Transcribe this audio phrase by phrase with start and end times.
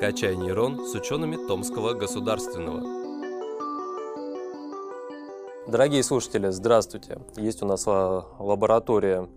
[0.00, 2.80] «Качай нейрон» с учеными Томского государственного.
[5.68, 7.18] Дорогие слушатели, здравствуйте!
[7.36, 9.28] Есть у нас а, лаборатория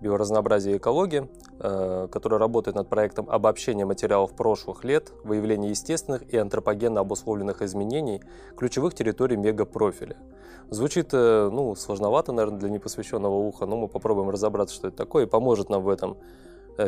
[0.00, 1.28] биоразнообразия и экологии,
[1.60, 8.22] э, которая работает над проектом обобщения материалов прошлых лет, выявления естественных и антропогенно обусловленных изменений
[8.56, 10.16] ключевых территорий мегапрофиля.
[10.70, 15.26] Звучит э, ну, сложновато, наверное, для непосвященного уха, но мы попробуем разобраться, что это такое,
[15.26, 16.16] и поможет нам в этом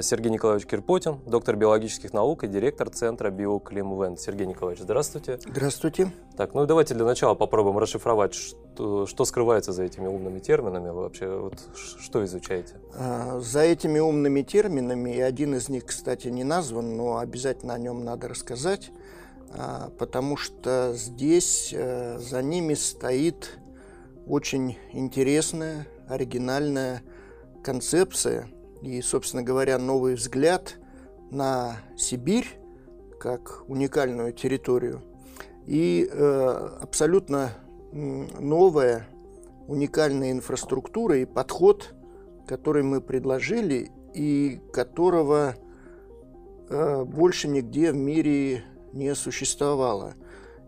[0.00, 4.20] Сергей Николаевич Кирпотин, доктор биологических наук и директор центра Биоклимвент.
[4.20, 5.38] Сергей Николаевич, здравствуйте.
[5.44, 6.12] Здравствуйте.
[6.36, 10.88] Так, ну и давайте для начала попробуем расшифровать, что, что скрывается за этими умными терминами.
[10.88, 12.76] Вы вообще вот, что изучаете?
[12.94, 17.78] А, за этими умными терминами, и один из них, кстати, не назван, но обязательно о
[17.78, 18.90] нем надо рассказать,
[19.50, 23.58] а, потому что здесь э, за ними стоит
[24.26, 27.02] очень интересная, оригинальная
[27.62, 28.48] концепция–
[28.82, 30.76] и, собственно говоря, новый взгляд
[31.30, 32.46] на Сибирь
[33.18, 35.02] как уникальную территорию
[35.66, 37.52] и э, абсолютно
[37.92, 39.06] новая
[39.68, 41.94] уникальная инфраструктура и подход,
[42.46, 45.54] который мы предложили и которого
[46.68, 50.14] э, больше нигде в мире не существовало.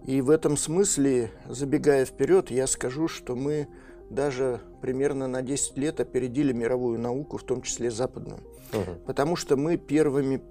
[0.07, 3.69] И в этом смысле, забегая вперед, я скажу, что мы
[4.11, 8.41] даже примерно на 10 лет опередили мировую науку, в том числе западную.
[8.73, 9.07] Угу.
[9.07, 10.43] Потому что мы первыми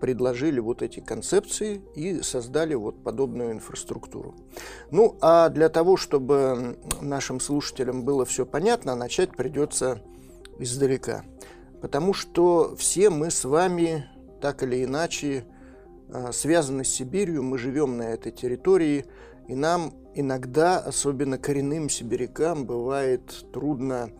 [0.00, 4.34] предложили вот эти концепции и создали вот подобную инфраструктуру.
[4.90, 10.00] Ну, а для того, чтобы нашим слушателям было все понятно, начать придется
[10.58, 11.24] издалека.
[11.80, 14.06] Потому что все мы с вами
[14.40, 15.44] так или иначе
[16.12, 19.06] а, связаны с Сибирью, мы живем на этой территории,
[19.50, 24.10] и нам иногда, особенно коренным сибирякам, бывает трудно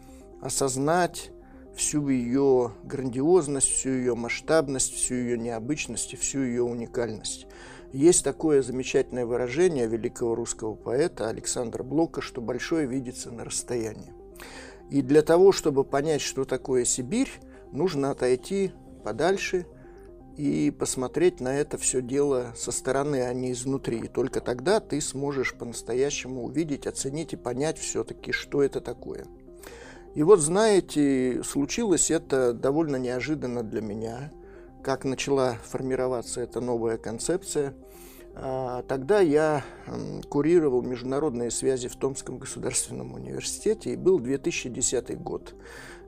[0.43, 1.31] осознать
[1.77, 7.47] всю ее грандиозность, всю ее масштабность, всю ее необычность и всю ее уникальность.
[7.93, 14.13] Есть такое замечательное выражение великого русского поэта Александра Блока, что большое видится на расстоянии.
[14.91, 17.31] И для того, чтобы понять, что такое Сибирь,
[17.71, 18.73] нужно отойти
[19.05, 19.65] подальше–
[20.41, 23.99] и посмотреть на это все дело со стороны, а не изнутри.
[23.99, 29.27] И только тогда ты сможешь по-настоящему увидеть, оценить и понять все-таки, что это такое.
[30.15, 34.33] И вот, знаете, случилось это довольно неожиданно для меня,
[34.83, 37.75] как начала формироваться эта новая концепция.
[38.35, 39.63] А, тогда я
[40.31, 45.55] курировал международные связи в Томском государственном университете, и был 2010 год.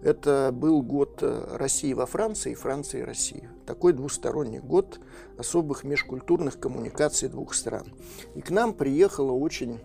[0.02, 3.48] Это был год э, России во Франции и Франции России.
[3.66, 4.98] Такой двусторонний год
[5.38, 7.86] особых межкультурных коммуникаций двух стран.
[8.34, 9.78] И к нам приехала очень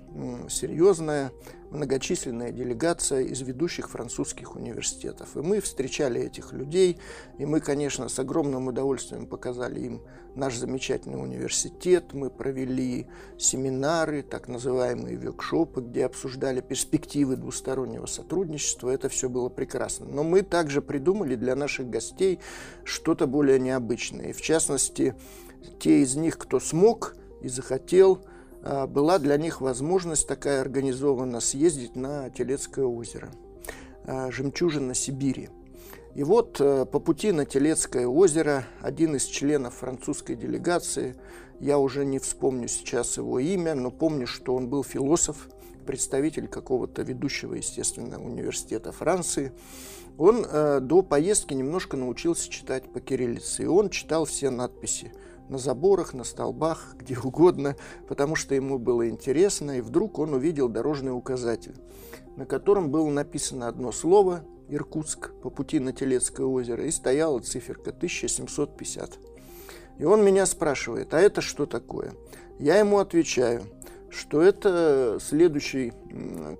[0.50, 1.32] серьезная
[1.70, 5.36] многочисленная делегация из ведущих французских университетов.
[5.36, 6.98] И мы встречали этих людей,
[7.38, 10.02] и мы, конечно, с огромным удовольствием показали им
[10.36, 12.14] наш замечательный университет.
[12.14, 13.08] Мы провели
[13.38, 18.90] семинары, так называемые векшопы, где обсуждали перспективы двустороннего сотрудничества.
[18.90, 20.06] Это все было прекрасно.
[20.08, 22.40] Но мы также придумали для наших гостей
[22.84, 24.30] что-то более необычное.
[24.30, 25.16] И в частности,
[25.80, 28.26] те из них, кто смог и захотел–
[28.64, 33.32] а, была для них возможность такая организована съездить на Телецкое озеро,
[34.04, 35.50] а, жемчужина Сибири.
[36.16, 41.16] И вот э, по пути на Телецкое озеро один из членов французской делегации,
[41.60, 45.48] я уже не вспомню сейчас его имя, но помню, что он был философ,
[45.86, 49.52] представитель какого-то ведущего, естественно, университета Франции,
[50.18, 55.12] он э, до поездки немножко научился читать по кириллице, и он читал все надписи–
[55.50, 57.76] на заборах, на столбах, где угодно,
[58.08, 61.76] потому что ему было интересно, и вдруг он увидел дорожный указатель,
[62.36, 67.92] на котором было написано одно слово «Иркутск» по пути на Телецкое озеро, и стояла циферка
[67.92, 69.18] 1750.
[70.00, 72.14] И он меня спрашивает, а это что такое?
[72.60, 73.64] Я ему отвечаю,
[74.10, 75.94] что это следующий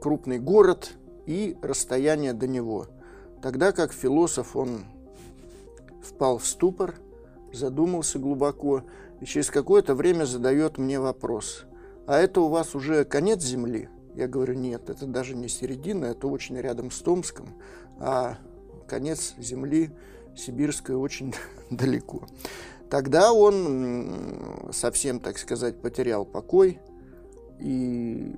[0.02, 0.94] крупный город
[1.26, 2.88] и расстояние до него.
[3.48, 4.84] Тогда как философ он
[6.02, 6.96] впал в ступор–
[7.54, 8.84] задумался глубоко
[9.22, 11.64] и через какое-то время задает мне вопрос.
[12.08, 13.88] А это у вас уже конец земли?
[14.16, 17.48] Я говорю, нет, это даже не середина, это очень рядом с Томском,
[18.02, 18.38] а
[18.86, 19.92] конец земли
[20.36, 21.34] сибирской очень
[21.70, 22.28] далеко.
[22.90, 26.82] Тогда он совсем, так сказать, потерял покой
[27.62, 28.36] и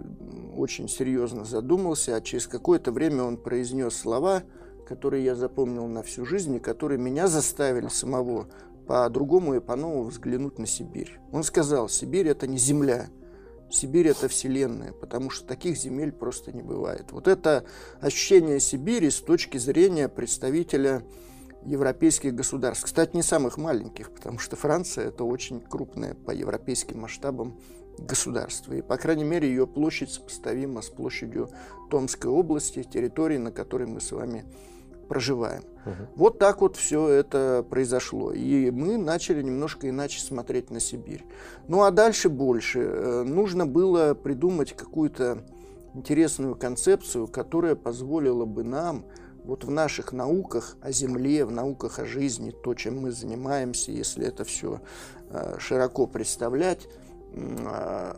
[0.55, 4.43] очень серьезно задумался, а через какое-то время он произнес слова,
[4.89, 8.47] которые я запомнил на всю жизнь, и которые меня заставили самого
[8.87, 11.19] по-другому и по-новому взглянуть на Сибирь.
[11.31, 13.09] Он сказал, Сибирь это не земля,
[13.69, 17.11] Сибирь это вселенная, потому что таких земель просто не бывает.
[17.11, 17.65] Вот это
[18.01, 21.03] ощущение Сибири с точки зрения представителя
[21.63, 22.85] европейских государств.
[22.85, 27.59] Кстати, не самых маленьких, потому что Франция это очень крупное по европейским масштабам
[27.99, 28.73] государство.
[28.73, 31.49] И, по крайней мере, ее площадь сопоставима с площадью
[31.91, 34.45] Томской области, территории, на которой мы с вами
[35.09, 35.63] проживаем.
[35.85, 35.93] Угу.
[36.15, 38.31] Вот так вот все это произошло.
[38.31, 41.25] И мы начали немножко иначе смотреть на Сибирь.
[41.67, 42.79] Ну а дальше больше.
[42.79, 45.39] Э, нужно было придумать какую-то
[45.93, 49.03] интересную концепцию, которая позволила бы нам
[49.43, 54.27] вот в наших науках о Земле, в науках о жизни, то, чем мы занимаемся, если
[54.27, 54.79] это все
[55.31, 56.87] э, широко представлять,
[57.33, 58.13] э,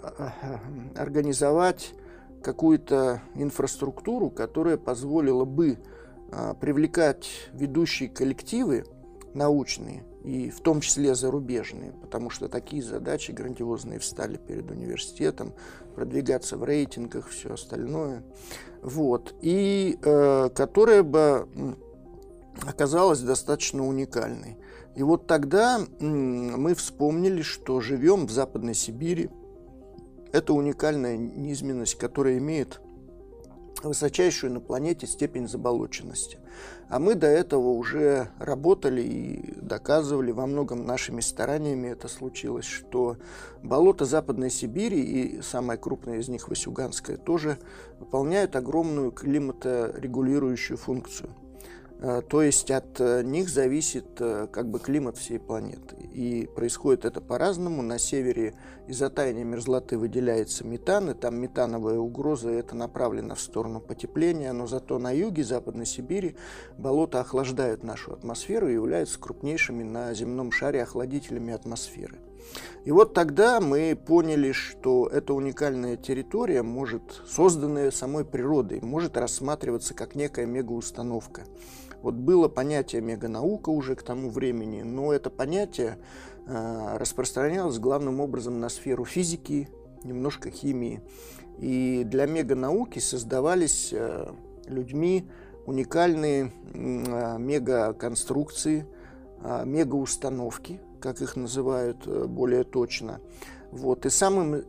[0.98, 1.94] организовать
[2.44, 6.01] какую-то инфраструктуру, которая позволила бы а,
[6.60, 8.86] привлекать ведущие коллективы
[9.34, 15.54] научные, и в том числе зарубежные, потому что такие задачи грандиозные встали перед университетом,
[15.96, 18.24] продвигаться в рейтингах, все остальное.
[18.82, 19.34] Вот.
[19.42, 21.48] И э, которая бы
[22.68, 24.58] оказалась достаточно уникальной.
[24.96, 29.30] И вот тогда мы вспомнили, что живем в Западной Сибири.
[30.34, 32.82] Это уникальная низменность, которая имеет
[33.84, 36.38] высочайшую на планете степень заболоченности.
[36.90, 43.18] А мы до этого уже работали и доказывали во многом нашими стараниями это случилось, что
[43.64, 47.58] болото Западной Сибири и самое крупное из них Васюганское тоже
[48.00, 51.30] выполняют огромную климаторегулирующую функцию.
[52.02, 55.96] Э, то есть от э, них зависит э, как бы климат всей планеты.
[56.14, 57.84] И происходит это по-разному.
[57.84, 58.56] На севере
[58.88, 64.52] из-за таяния мерзлоты выделяется метан, и там метановая угроза, и это направлено в сторону потепления.
[64.52, 66.36] Но зато на юге Западной Сибири
[66.78, 72.18] болота охлаждают нашу атмосферу и являются крупнейшими на земном шаре охладителями атмосферы.
[72.84, 79.94] И вот тогда мы поняли, что эта уникальная территория, может, созданная самой природой, может рассматриваться
[79.94, 81.44] как некая мегаустановка.
[82.02, 85.98] Вот было понятие меганаука уже к тому времени, но это понятие
[86.48, 89.70] э, распространялось главным образом на сферу физики,
[90.04, 91.02] немножко химии.
[91.60, 94.32] И для меганауки создавались э,
[94.68, 95.30] людьми
[95.66, 98.86] уникальные э, мегаконструкции,
[99.44, 103.22] э, мегаустановки, как их называют э, более точно.
[103.72, 104.06] Вот.
[104.06, 104.64] И самым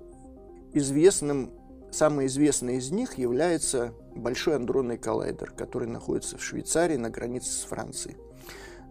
[0.73, 1.51] известным,
[1.91, 7.63] самый известный из них является большой андронный коллайдер, который находится в Швейцарии на границе с
[7.65, 8.17] Францией.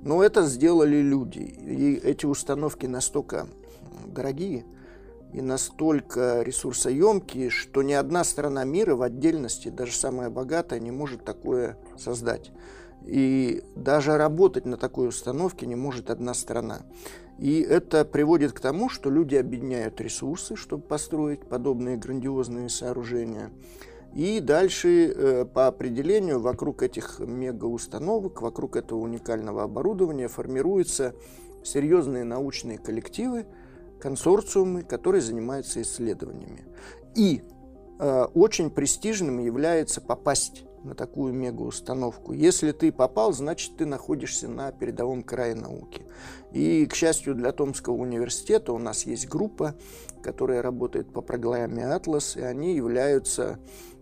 [0.02, 1.40] Но это сделали люди.
[1.40, 3.48] И эти установки настолько
[4.06, 4.66] дорогие
[5.34, 11.24] и настолько ресурсоемкие, что ни одна страна мира в отдельности, даже самая богатая, не может
[11.24, 12.52] такое создать.
[13.06, 16.82] И даже работать на такой установке не может одна страна.
[17.40, 23.50] И это приводит к тому, что люди объединяют ресурсы, чтобы построить подобные грандиозные сооружения.
[24.14, 31.16] И дальше э, по определению вокруг этих мегаустановок, вокруг этого уникального оборудования формируются
[31.64, 33.46] серьезные научные коллективы,
[34.00, 36.66] консорциумы, которые занимаются исследованиями.
[37.16, 37.42] И
[38.00, 42.34] э, очень престижным является попасть на такую мегаустановку.
[42.34, 46.06] Если ты попал, значит, ты находишься на передовом крае науки.
[46.52, 49.76] И, к счастью, для Томского университета у нас есть группа,
[50.22, 53.60] которая работает по программе «Атлас», и они являются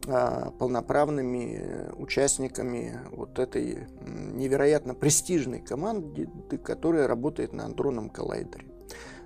[0.08, 3.88] а, полноправными участниками вот этой
[4.34, 6.30] невероятно престижной команды,
[6.64, 8.66] которая работает на андронном коллайдере.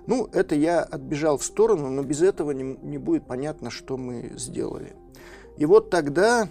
[0.06, 4.32] Ну, это я отбежал в сторону, но без этого не, не будет понятно, что мы
[4.36, 4.94] сделали.
[5.56, 6.48] И вот тогда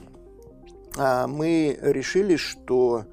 [0.95, 3.12] мы решили, что а,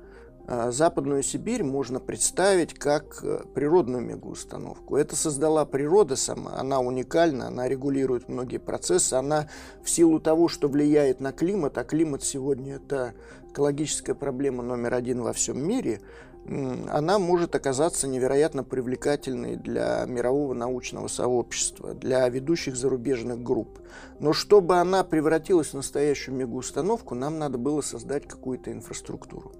[0.50, 4.96] Западную Сибирь можно представить как э, природную мегаустановку.
[4.96, 9.48] Это создала природа сама, она уникальна, она регулирует многие процессы, она
[9.82, 13.14] в силу того, что влияет на климат, а климат сегодня это
[13.50, 16.00] экологическая проблема номер один во всем мире,
[16.46, 23.78] она может оказаться невероятно привлекательной для мирового научного сообщества, для ведущих зарубежных групп.
[24.18, 29.52] Но чтобы она превратилась в настоящую мегаустановку, нам надо было создать какую-то инфраструктуру.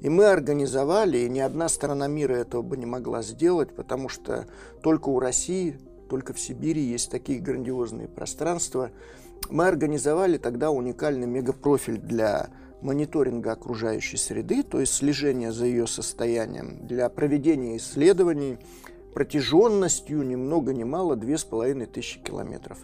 [0.00, 4.46] И мы организовали, и ни одна страна мира этого бы не могла сделать, потому что
[4.82, 8.90] только у России, только в Сибири есть такие грандиозные пространства.
[9.50, 12.48] Мы организовали тогда уникальный мегапрофиль для
[12.80, 18.58] мониторинга окружающей среды, то есть слежения за ее состоянием, для проведения исследований
[19.12, 22.78] протяженностью ни много ни мало 2500 километров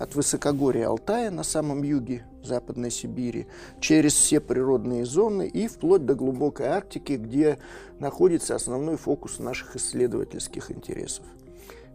[0.00, 3.46] от высокогорья Алтая на самом юге Западной Сибири,
[3.80, 7.58] через все природные зоны и вплоть до глубокой Арктики, где
[7.98, 11.26] находится основной фокус наших исследовательских интересов.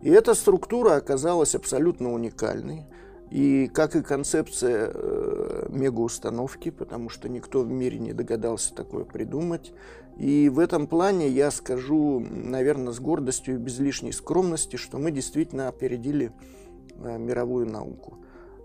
[0.03, 2.85] И эта структура оказалась абсолютно уникальной.
[3.31, 9.73] И как и концепция э, мегаустановки, потому что никто в мире не догадался такое придумать.
[10.15, 15.09] И в этом плане я скажу, наверное, с гордостью и без лишней скромности, что мы
[15.09, 16.31] действительно опередили
[16.99, 18.17] мировую науку.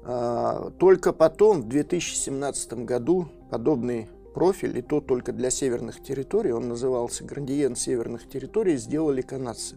[0.02, 6.68] А, только потом, в 2017 году, подобный профиль, и то только для северных территорий, он
[6.68, 9.76] назывался «Градиент северных территорий», сделали канадцы.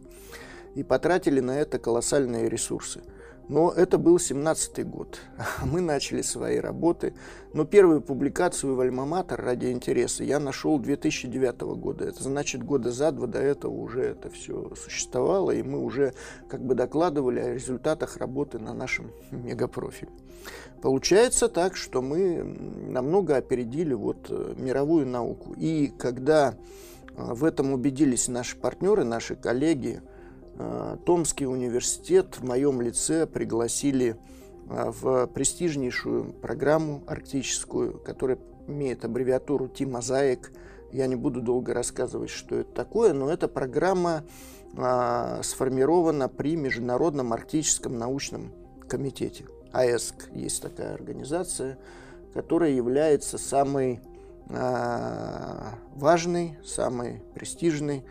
[0.76, 3.02] И потратили на это колоссальные ресурсы–
[3.50, 5.20] но это был 17-й год.
[5.64, 7.14] Мы начали свои работы.
[7.54, 12.06] Но первую публикацию в Альма-Матер ради интереса я нашел 2009 года.
[12.06, 16.14] Это значит, года за два до этого уже это все существовало, и мы уже
[16.48, 20.12] как бы докладывали о результатах работы на нашем мегапрофиле.
[20.82, 25.54] Получается так, что мы намного опередили вот э, мировую науку.
[25.54, 26.56] И когда
[27.16, 30.02] э, в этом убедились наши партнеры, наши коллеги,
[31.06, 34.16] Томский университет в моем лице пригласили
[34.70, 40.52] э, в престижнейшую программу арктическую, которая имеет аббревиатуру «Тимозаик».
[40.92, 44.24] Я не буду долго рассказывать, что это такое, но эта программа
[44.78, 48.52] а, сформирована при Международном арктическом научном
[48.88, 49.46] комитете.
[49.72, 51.80] АЭСК есть такая организация,
[52.34, 54.02] которая является самой
[54.50, 58.04] а, важной, самой престижной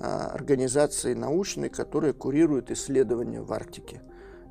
[0.00, 4.02] организации научной, которая курирует исследования в Арктике.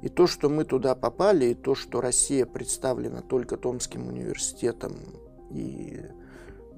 [0.01, 4.96] И то, что мы туда попали, и то, что Россия представлена только Томским университетом
[5.50, 6.01] и,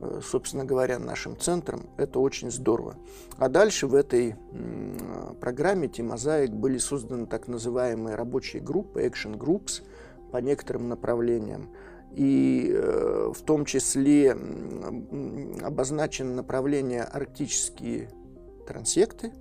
[0.02, 2.96] э, собственно говоря, нашим центром, это очень здорово.
[3.38, 4.36] А дальше в этой
[5.40, 9.84] программе Тимозаик были созданы так называемые рабочие группы, action groups,
[10.32, 11.70] по некоторым направлениям.
[12.14, 14.36] И э, в том числе
[15.62, 18.10] обозначено направление арктические
[18.72, 19.34] трансекты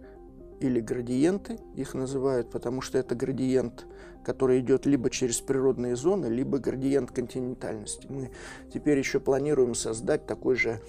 [0.58, 3.86] или градиенты, их называют, потому что это градиент,
[4.24, 8.06] который идет либо через природные зоны, либо градиент континентальности.
[8.10, 8.30] Мы
[8.74, 10.80] теперь еще планируем создать такой же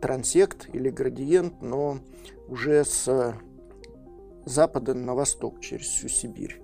[0.00, 1.98] трансект или градиент, но
[2.48, 3.36] уже с
[4.46, 6.62] запада на восток, через всю Сибирь.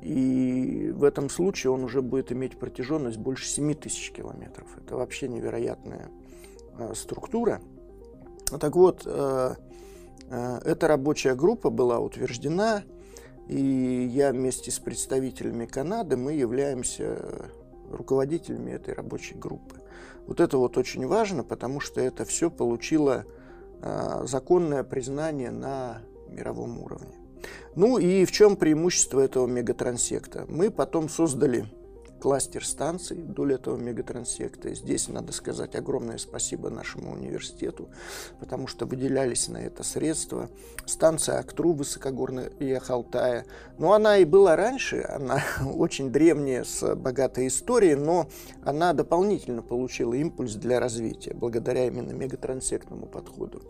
[0.00, 4.78] И в этом случае он уже будет иметь протяженность больше 7 тысяч километров.
[4.78, 6.08] Это вообще невероятная
[6.78, 7.60] э, структура.
[8.58, 9.71] Так вот, э, Э,
[10.28, 12.82] эта рабочая группа была утверждена,
[13.48, 17.50] и я вместе с представителями Канады, мы являемся
[17.90, 19.76] руководителями этой рабочей группы.
[20.26, 23.24] Вот это вот очень важно, потому что это все получило
[23.80, 27.14] э, законное признание на мировом уровне.
[27.74, 30.44] Ну и в чем преимущество этого мегатрансекта?
[30.48, 31.66] Мы потом создали
[32.22, 34.72] кластер станций вдоль этого мегатрансекта.
[34.72, 37.88] Здесь надо сказать огромное спасибо нашему университету,
[38.38, 40.48] потому что выделялись на это средства.
[40.86, 43.44] Станция Актру высокогорная и Ахалтая.
[43.76, 45.42] Но она и была раньше, она
[45.74, 48.28] очень древняя, с богатой историей, но
[48.62, 53.62] она дополнительно получила импульс для развития, благодаря именно мегатрансектному подходу.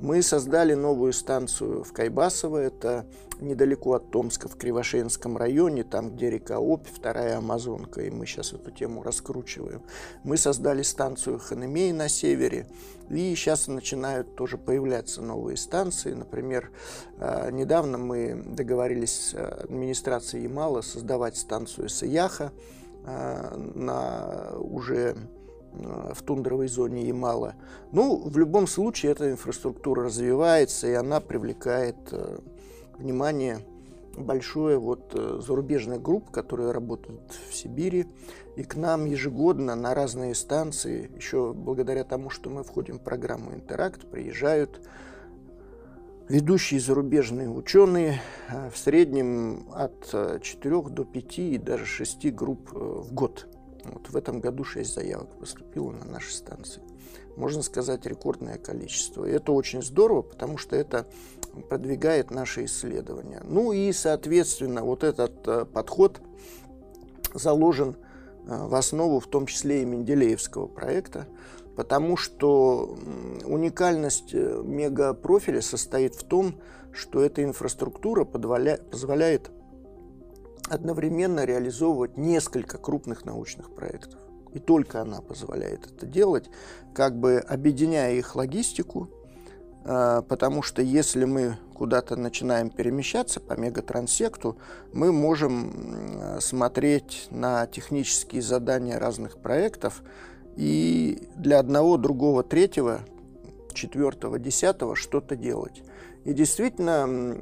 [0.00, 3.04] Мы создали новую станцию в Кайбасово, это
[3.38, 8.54] недалеко от Томска, в Кривошеинском районе, там, где река Обь, вторая Амазонка, и мы сейчас
[8.54, 9.82] эту тему раскручиваем.
[10.24, 12.66] Мы создали станцию Ханемей на севере,
[13.10, 16.14] и сейчас начинают тоже появляться новые станции.
[16.14, 16.70] Например,
[17.18, 22.52] э, недавно мы договорились с администрацией Ямала создавать станцию Саяха
[23.04, 25.14] э, на уже
[25.72, 27.54] в тундровой зоне Ямала.
[27.92, 32.38] Ну, в любом случае, эта инфраструктура развивается, и она привлекает э,
[32.98, 33.60] внимание
[34.16, 38.06] большое вот э, зарубежных групп, которые работают в Сибири.
[38.56, 43.54] И к нам ежегодно на разные станции, еще благодаря тому, что мы входим в программу
[43.54, 44.80] «Интеракт», приезжают
[46.28, 48.20] ведущие зарубежные ученые,
[48.72, 50.04] в среднем от
[50.42, 53.46] 4 до 5 и даже 6 групп в год–
[53.84, 56.82] вот в этом году 6 заявок поступило на наши станции.
[57.36, 59.24] Можно сказать, рекордное количество.
[59.24, 61.06] И это очень здорово, потому что это
[61.68, 63.42] продвигает наши исследования.
[63.44, 66.20] Ну и, соответственно, вот этот э, подход
[67.34, 67.96] заложен
[68.46, 71.26] э, в основу в том числе и Менделеевского проекта,
[71.76, 72.96] потому что
[73.44, 76.56] уникальность э, мегапрофиля состоит в том,
[76.92, 79.50] что эта инфраструктура позволяет
[80.70, 84.20] одновременно реализовывать несколько крупных научных проектов.
[84.52, 86.50] И только она позволяет это делать,
[86.94, 89.08] как бы объединяя их логистику,
[89.84, 94.58] а, потому что если мы куда-то начинаем перемещаться по мегатрансекту,
[94.92, 100.02] мы можем смотреть на технические задания разных проектов
[100.56, 103.00] и для одного, другого, третьего,
[103.72, 105.82] четвертого, десятого что-то делать.
[106.24, 107.34] И действительно,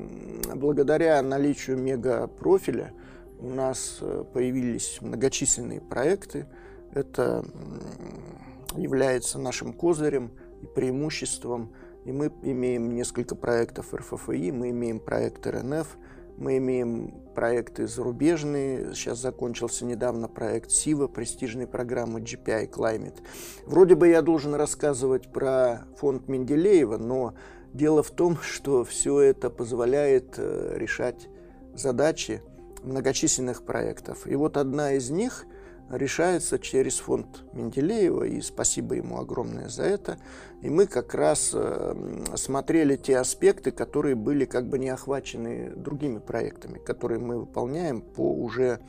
[0.54, 2.92] благодаря наличию мегапрофиля,
[3.38, 6.46] у нас э, появились многочисленные проекты.
[6.92, 7.44] Это
[8.76, 11.72] является нашим козырем и преимуществом.
[12.04, 15.98] И мы имеем несколько проектов РФФИ, мы имеем проект РНФ,
[16.36, 18.94] мы имеем проекты зарубежные.
[18.94, 23.18] Сейчас закончился недавно проект СИВА, престижной программы GPI Climate.
[23.66, 27.34] Вроде бы я должен рассказывать про фонд Менделеева, но
[27.74, 31.28] дело в том, что все это позволяет э, решать
[31.74, 32.42] задачи
[32.82, 34.26] многочисленных проектов.
[34.26, 35.46] И вот одна из них–
[35.90, 40.18] решается через фонд Менделеева, и спасибо ему огромное за это.
[40.60, 41.94] И мы как раз э,
[42.36, 48.32] смотрели те аспекты, которые были как бы не охвачены другими проектами, которые мы выполняем по
[48.32, 48.80] уже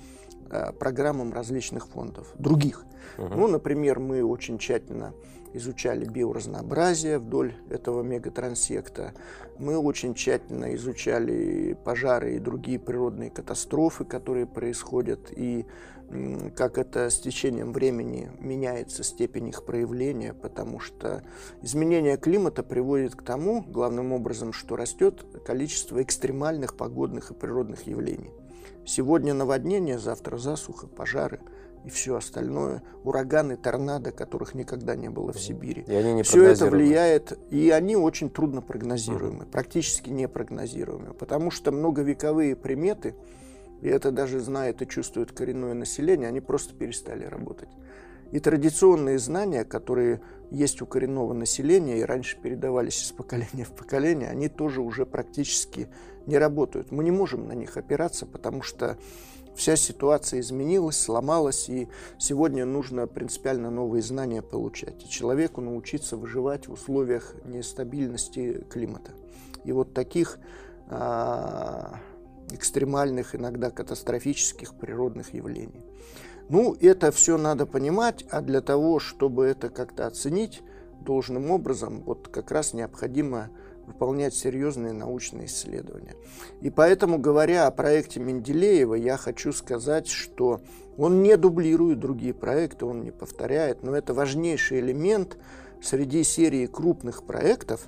[0.50, 2.86] э, программам различных фондов, других.
[3.18, 3.36] Угу.
[3.36, 5.14] Ну, например, мы очень тщательно
[5.54, 9.14] изучали биоразнообразие вдоль этого мегатрансекта.
[9.58, 15.66] Мы очень тщательно изучали пожары и другие природные катастрофы, которые происходят, и
[16.56, 21.24] как это с течением времени меняется степень их проявления, потому что
[21.62, 28.32] изменение климата приводит к тому, главным образом, что растет количество экстремальных погодных и природных явлений.
[28.86, 31.40] Сегодня наводнение, завтра засуха, пожары
[31.86, 35.84] и все остальное, ураганы, торнадо, которых никогда не было в Сибири.
[35.88, 41.72] И они не все это влияет, и они очень трудно прогнозируемы, практически непрогнозируемы, потому что
[41.72, 43.16] многовековые приметы
[43.82, 47.70] и это даже знает и чувствует коренное население, они просто перестали работать.
[48.32, 50.22] И традиционные знания, которые
[50.52, 55.88] есть у коренного населения и раньше передавались из поколения в поколение, они тоже уже практически
[56.28, 56.92] не работают.
[56.92, 58.98] Мы не можем на них опираться, потому что
[59.60, 65.04] вся ситуация изменилась, сломалась, и сегодня нужно принципиально новые знания получать.
[65.04, 69.12] И человеку научиться выживать в условиях нестабильности климата.
[69.66, 70.40] И вот таких
[70.88, 72.00] а,
[72.52, 75.86] экстремальных, иногда катастрофических природных явлений.
[76.48, 80.62] Ну, это все надо понимать, а для того, чтобы это как-то оценить
[81.02, 83.50] должным образом, вот как раз необходимо
[83.90, 86.16] выполнять серьезные научные исследования.
[86.62, 90.62] И поэтому, говоря о проекте Менделеева, я хочу сказать, что
[90.98, 95.38] он не дублирует другие проекты, он не повторяет, но это важнейший элемент
[95.82, 97.88] среди серии крупных проектов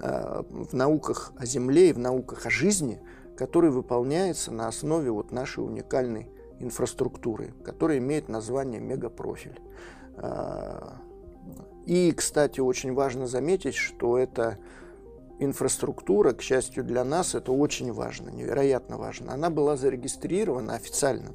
[0.00, 3.00] э, в науках о Земле и в науках о жизни–
[3.36, 9.60] который выполняется на основе вот нашей уникальной инфраструктуры, которая имеет название мегапрофиль.
[10.16, 10.96] А,
[11.84, 14.58] и, кстати, очень важно заметить, что эта
[15.38, 19.32] инфраструктура, к счастью для нас, это очень важно, невероятно важно.
[19.32, 21.32] Она была зарегистрирована официально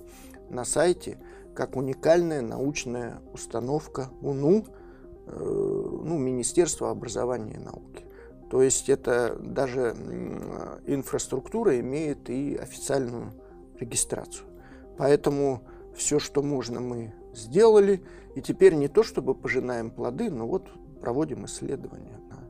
[0.49, 1.17] на сайте
[1.53, 4.65] как уникальная научная установка УНУ,
[5.27, 8.05] э, ну, Министерства образования и науки.
[8.49, 9.95] То есть это даже
[10.85, 13.31] инфраструктура имеет и официальную
[13.79, 14.45] регистрацию.
[14.97, 15.61] Поэтому
[15.95, 18.03] все, что можно, мы сделали.
[18.35, 22.40] И теперь не то, чтобы пожинаем плоды, но вот проводим исследования на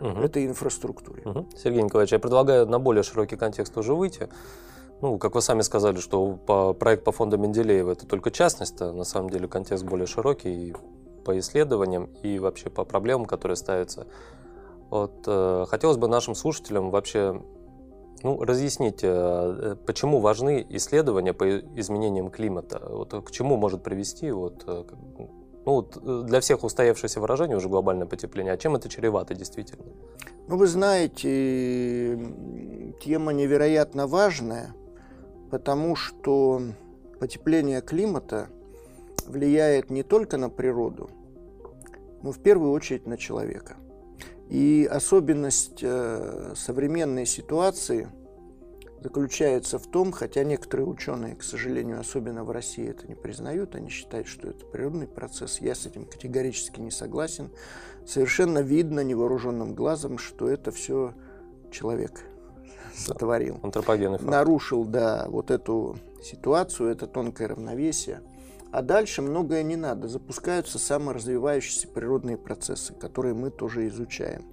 [0.00, 0.20] угу.
[0.20, 1.22] этой инфраструктуре.
[1.24, 1.46] Угу.
[1.56, 4.28] Сергей Николаевич, я предлагаю на более широкий контекст уже выйти.
[5.00, 8.92] Ну, как вы сами сказали, что по, проект по фонду Менделеева это только частность, а
[8.92, 10.74] на самом деле контекст более широкий и
[11.24, 14.06] по исследованиям, и вообще по проблемам, которые ставятся
[14.90, 17.40] вот, э, хотелось бы нашим слушателям вообще
[18.22, 24.64] ну, разъяснить, э, почему важны исследования по изменениям климата, вот, к чему может привести вот,
[24.66, 24.84] э,
[25.64, 29.84] ну, вот, э, для всех устоявшееся выражение уже глобальное потепление, а чем это чревато действительно?
[30.46, 32.18] Ну, вы знаете,
[33.02, 34.74] тема невероятно важная,
[35.50, 36.62] потому что
[37.20, 38.48] потепление климата
[39.26, 41.10] влияет не только на природу,
[42.22, 43.76] но в первую очередь на человека–
[44.48, 48.08] и особенность э, современной ситуации
[49.00, 53.88] заключается в том, хотя некоторые ученые, к сожалению, особенно в России, это не признают, они
[53.88, 55.60] считают, что это природный процесс.
[55.60, 57.50] Я с этим категорически не согласен.
[58.06, 61.14] Совершенно видно невооруженным глазом, что это все
[61.70, 62.24] человек
[62.94, 63.60] сотворил.
[63.62, 64.30] Антропогенный факт.
[64.30, 68.22] Нарушил, да, вот эту ситуацию, это тонкое равновесие.
[68.70, 70.08] А дальше многое не надо.
[70.08, 74.44] Запускаются саморазвивающиеся природные процессы, которые мы тоже изучаем.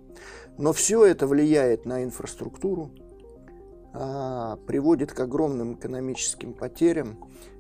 [0.58, 2.91] Но все это влияет на инфраструктуру,
[4.67, 7.17] приводит к огромным экономическим потерям.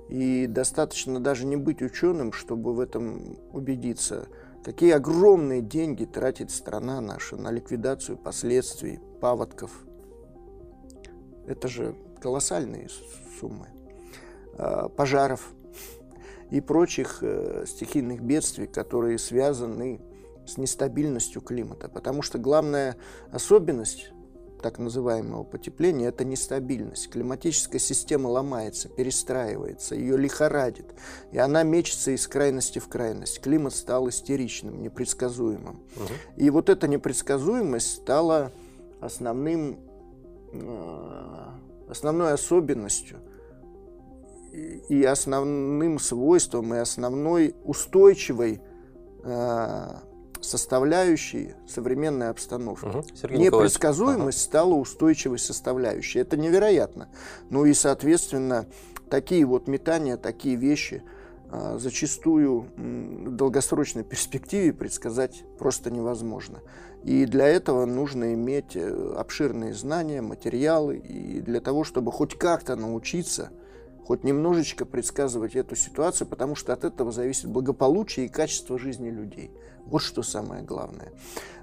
[0.09, 4.27] И достаточно даже не быть ученым, чтобы в этом убедиться.
[4.63, 9.71] Какие огромные деньги тратит страна наша на ликвидацию последствий паводков.
[11.47, 12.89] Это же колоссальные
[13.39, 13.67] суммы.
[14.57, 15.51] А, пожаров–
[16.51, 20.01] и прочих э, стихийных бедствий, которые связаны
[20.45, 21.89] с нестабильностью климата.
[21.89, 22.97] Потому что главная
[23.31, 24.11] особенность
[24.65, 27.11] так называемого потепления– это нестабильность.
[27.11, 30.87] Климатическая система ломается, перестраивается, ее лихорадит,
[31.31, 33.41] и она мечется из крайности в крайность.
[33.41, 35.83] Климат стал истеричным, непредсказуемым.
[35.95, 36.13] Угу.
[36.37, 38.51] И вот эта непредсказуемость стала
[39.01, 39.77] основным,
[40.51, 41.45] э,
[41.87, 43.19] основной особенностью
[44.89, 48.61] и основным свойством, и основной устойчивой
[49.23, 49.87] э,
[50.45, 52.85] составляющей современной обстановки.
[52.85, 53.37] Угу.
[53.37, 54.45] Непредсказуемость ага.
[54.45, 56.19] стала устойчивой составляющей.
[56.19, 57.09] Это невероятно.
[57.49, 58.65] Ну и, соответственно,
[59.09, 61.03] такие вот метания, такие вещи
[61.51, 66.61] а, зачастую в долгосрочной перспективе предсказать просто невозможно.
[67.03, 72.75] И для этого нужно иметь э, обширные знания, материалы, и для того, чтобы хоть как-то
[72.75, 73.51] научиться
[74.05, 79.51] хоть немножечко предсказывать эту ситуацию, потому что от этого зависит благополучие и качество жизни людей.
[79.85, 81.11] Вот что самое главное.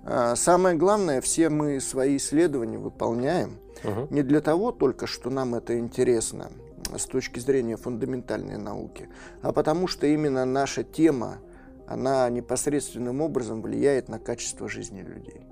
[0.04, 4.08] А, самое главное, все мы свои исследования выполняем угу.
[4.10, 6.50] не для того только, что нам это интересно
[6.96, 9.08] с точки зрения фундаментальной науки,
[9.40, 11.38] а потому что именно наша тема,
[11.86, 15.42] она непосредственным образом влияет на качество жизни людей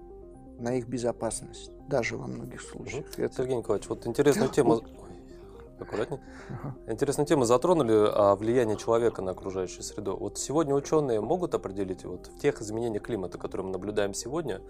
[0.60, 3.06] на их безопасность, даже во многих случаях.
[3.14, 3.22] Угу.
[3.22, 3.34] Это...
[3.36, 4.80] Сергей Николаевич, вот интересная тема.
[5.80, 6.20] Аккуратнее.
[6.48, 6.74] Ага.
[6.86, 10.16] Интересную тему затронули о влиянии человека на окружающую среду.
[10.16, 14.60] Вот сегодня ученые могут определить вот в тех изменениях климата, которые мы наблюдаем сегодня,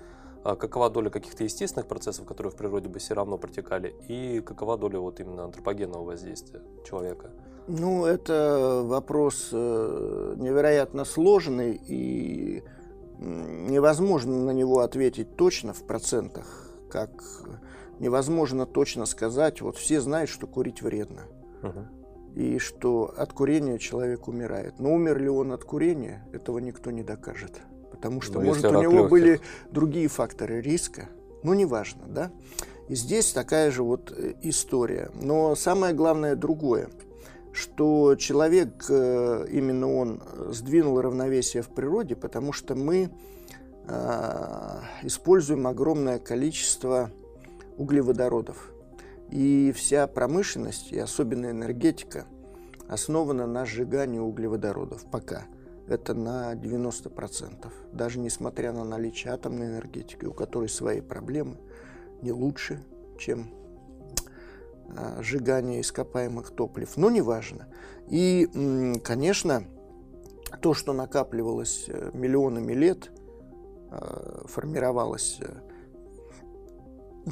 [0.42, 4.78] а какова доля каких-то естественных процессов, которые в природе бы все равно протекали, и какова
[4.78, 7.30] доля вот именно антропогенного воздействия человека?
[7.68, 12.64] Ну, это вопрос э, невероятно сложный, и
[13.20, 17.10] невозможно на него ответить точно в процентах, как
[18.00, 19.60] невозможно точно сказать.
[19.60, 21.22] Вот все знают, что курить вредно.
[21.62, 21.80] Угу.
[22.34, 24.80] И что от курения человек умирает.
[24.80, 27.60] Но умер ли он от курения, этого никто не докажет.
[27.90, 29.10] Потому что, ну, может, у него легких.
[29.10, 31.08] были другие факторы риска.
[31.42, 32.30] Ну, неважно, да?
[32.88, 35.10] И здесь такая же вот э, история.
[35.14, 36.88] Но самое главное другое,
[37.52, 43.10] что человек, э, именно он сдвинул равновесие в природе, потому что мы
[43.86, 47.10] э, используем огромное количество
[47.80, 48.72] углеводородов.
[49.30, 52.26] И вся промышленность, и особенно энергетика,
[52.88, 55.44] основана на сжигании углеводородов пока.
[55.88, 57.72] Это на 90%.
[57.92, 61.56] Даже несмотря на наличие атомной энергетики, у которой свои проблемы,
[62.22, 62.84] не лучше,
[63.18, 63.50] чем
[64.96, 66.96] а, сжигание ископаемых топлив.
[66.96, 67.66] Но неважно.
[68.08, 69.64] И, конечно,
[70.60, 73.10] то, что накапливалось э, миллионами лет,
[73.90, 75.69] а, формировалось э,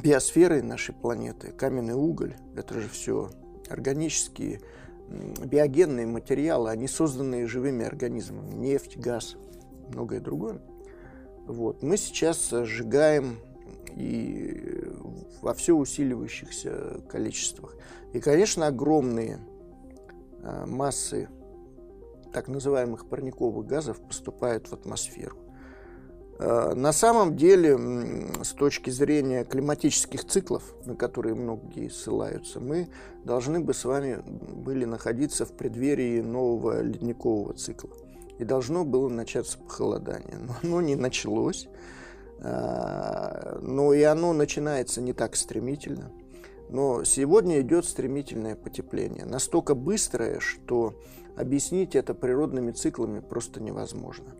[0.01, 3.29] биосферой нашей планеты, каменный уголь, это же все
[3.69, 4.61] органические,
[5.09, 9.35] биогенные материалы, они созданные живыми организмами, нефть, газ,
[9.89, 10.61] многое другое.
[11.45, 11.81] Вот.
[11.81, 13.39] Мы сейчас сжигаем
[13.95, 14.87] и
[15.41, 17.75] во все усиливающихся количествах.
[18.13, 19.39] И, конечно, огромные
[20.43, 21.27] а, массы
[22.31, 25.37] так называемых парниковых газов поступают в атмосферу.
[26.39, 27.77] Э, на самом деле,
[28.43, 32.87] с точки зрения климатических циклов, на которые многие ссылаются, мы
[33.25, 37.89] должны бы с вами были находиться в преддверии нового ледникового цикла.
[38.39, 40.37] И должно было начаться похолодание.
[40.37, 41.67] Но оно не началось.
[42.39, 46.09] Э, но и оно начинается не так стремительно.
[46.69, 49.25] Но сегодня идет стремительное потепление.
[49.25, 50.93] Настолько быстрое, что
[51.35, 54.35] объяснить это природными циклами просто невозможно.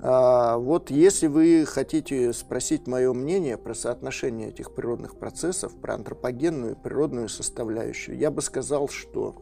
[0.00, 6.72] А, вот если вы хотите спросить мое мнение про соотношение этих природных процессов, про антропогенную
[6.72, 9.36] и природную составляющую, я бы сказал, что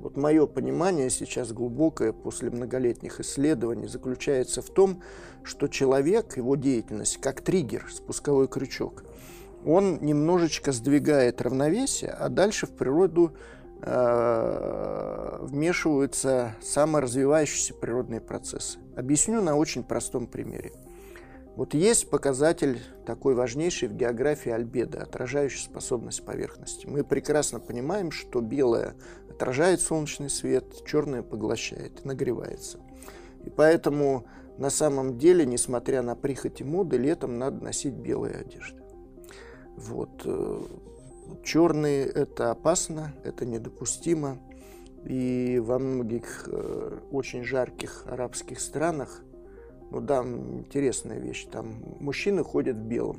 [0.00, 5.02] вот мое понимание сейчас глубокое после многолетних исследований заключается в том,
[5.42, 9.04] что человек, его деятельность, как триггер, спусковой крючок,
[9.66, 13.34] он немножечко сдвигает равновесие, а дальше в природу
[13.82, 18.78] Э, вмешиваются саморазвивающиеся природные процессы.
[18.96, 20.72] Объясню на очень простом примере.
[21.56, 26.86] Вот есть показатель такой важнейший в географии альбедо, отражающий способность поверхности.
[26.86, 28.94] Мы прекрасно понимаем, что белое
[29.30, 32.78] отражает солнечный свет, черное поглощает, нагревается.
[33.44, 34.26] И поэтому
[34.58, 38.85] на самом деле, несмотря на прихоти моды, летом надо носить белые одежды.
[39.76, 40.22] Вот.
[40.24, 40.62] Э,
[41.42, 44.38] Черные– это опасно, это недопустимо.
[45.04, 49.22] И во многих э, очень жарких арабских странах,
[49.90, 53.18] ну да, интересная вещь, там мужчины ходят в белом,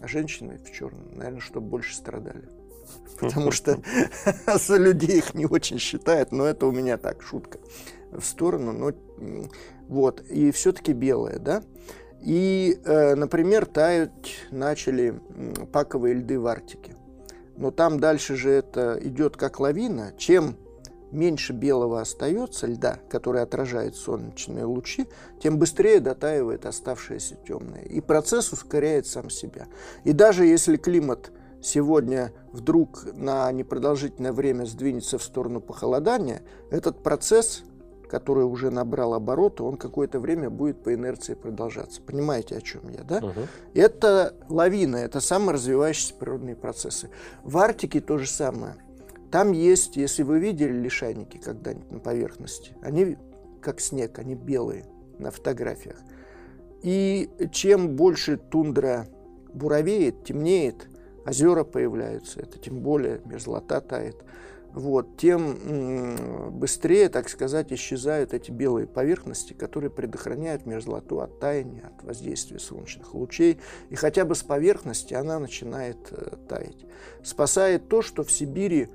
[0.00, 2.48] а женщины в черном, наверное, чтобы больше страдали.
[3.20, 3.80] Потому что
[4.58, 7.58] за людей их не очень считают, но это у меня так, шутка
[8.10, 8.72] в сторону.
[8.72, 8.92] Но,
[9.88, 11.62] вот, и все-таки белое, да?
[12.20, 15.20] И, э, например, таять начали
[15.72, 16.94] паковые льды в Арктике.
[17.56, 20.12] Но там дальше же это идет как лавина.
[20.16, 20.56] Чем
[21.10, 25.06] меньше белого остается льда, который отражает солнечные лучи,
[25.42, 27.82] тем быстрее дотаивает оставшееся темное.
[27.82, 29.66] И процесс ускоряет сам себя.
[30.04, 37.62] И даже если климат сегодня вдруг на непродолжительное время сдвинется в сторону похолодания, этот процесс,
[38.08, 42.00] который уже набрал обороты, он какое-то время будет по инерции продолжаться.
[42.02, 43.18] Понимаете, о чем я, да?
[43.18, 43.40] Угу.
[43.74, 47.10] Это лавина, это саморазвивающиеся природные процессы.
[47.44, 48.74] В Арктике то же самое.
[49.30, 53.18] Там есть, если вы видели лишайники когда-нибудь на поверхности, они
[53.60, 54.86] как снег, они белые
[55.18, 55.96] на фотографиях.
[56.82, 59.06] И чем больше тундра
[59.52, 60.88] буровеет, темнеет,
[61.26, 64.24] озера появляются, это тем более мерзлота тает,
[64.78, 72.04] вот, тем быстрее, так сказать, исчезают эти белые поверхности, которые предохраняют мерзлоту от таяния, от
[72.04, 73.58] воздействия солнечных лучей.
[73.90, 76.86] И хотя бы с поверхности она начинает э, таять.
[77.24, 78.88] Спасает то, что в Сибири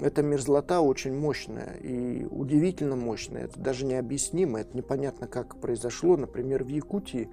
[0.00, 3.44] эта мерзлота очень мощная и удивительно мощная.
[3.44, 6.16] Это даже необъяснимо, это непонятно, как произошло.
[6.16, 7.28] Например, в Якутии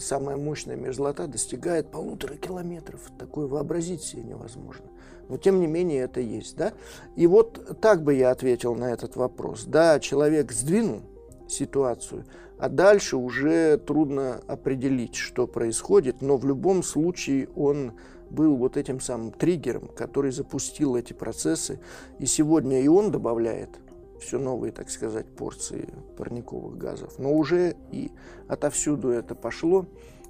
[0.00, 3.08] самая мощная мерзлота достигает полутора километров.
[3.18, 4.86] Такое вообразить себе невозможно.
[5.28, 6.56] Но тем не менее это есть.
[6.56, 6.72] Да?
[7.16, 9.64] И вот так бы я ответил на этот вопрос.
[9.64, 11.02] Да, человек сдвинул
[11.48, 12.24] ситуацию,
[12.58, 17.92] а дальше уже трудно определить, что происходит, но в любом случае он
[18.30, 21.80] был вот этим самым триггером, который запустил эти процессы.
[22.18, 23.70] И сегодня и он добавляет
[24.20, 27.18] все новые, так сказать, порции парниковых газов.
[27.18, 28.10] Но уже и
[28.48, 29.86] отовсюду это пошло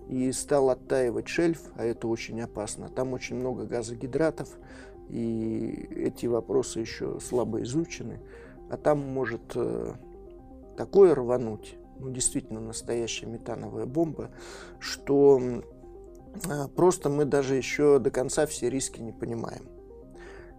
[0.08, 2.88] и стал оттаивать шельф, а это очень опасно.
[2.88, 4.48] Там очень много газогидратов,
[5.08, 8.20] и эти вопросы еще слабо изучены.
[8.70, 9.92] А там может э,
[10.76, 14.30] такое рвануть, ну, действительно настоящая метановая бомба,
[14.78, 19.68] что э, просто мы даже еще до конца все риски не понимаем.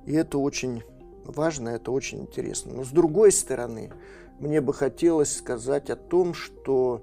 [0.05, 0.83] И это очень
[1.23, 2.73] важно, это очень интересно.
[2.73, 3.91] Но с другой стороны,
[4.39, 7.01] мне бы хотелось сказать о том, что